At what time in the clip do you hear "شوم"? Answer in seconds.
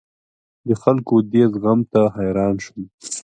2.65-2.83